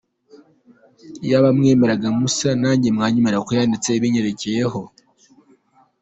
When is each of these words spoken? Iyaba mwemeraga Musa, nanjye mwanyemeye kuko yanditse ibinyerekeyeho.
Iyaba 1.25 1.49
mwemeraga 1.57 2.07
Musa, 2.17 2.49
nanjye 2.61 2.87
mwanyemeye 2.95 3.37
kuko 3.39 3.53
yanditse 3.59 3.89
ibinyerekeyeho. 3.93 4.81